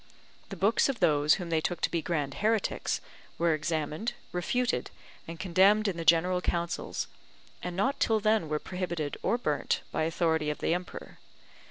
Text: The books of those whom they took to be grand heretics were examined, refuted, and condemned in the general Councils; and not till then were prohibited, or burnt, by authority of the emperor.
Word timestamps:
The 0.49 0.55
books 0.55 0.89
of 0.89 0.99
those 0.99 1.35
whom 1.35 1.51
they 1.51 1.61
took 1.61 1.79
to 1.81 1.91
be 1.91 2.01
grand 2.01 2.33
heretics 2.33 3.01
were 3.37 3.53
examined, 3.53 4.13
refuted, 4.31 4.89
and 5.27 5.39
condemned 5.39 5.87
in 5.87 5.95
the 5.95 6.03
general 6.03 6.41
Councils; 6.41 7.05
and 7.61 7.75
not 7.75 7.99
till 7.99 8.19
then 8.19 8.49
were 8.49 8.57
prohibited, 8.57 9.15
or 9.21 9.37
burnt, 9.37 9.81
by 9.91 10.05
authority 10.05 10.49
of 10.49 10.57
the 10.57 10.73
emperor. 10.73 11.19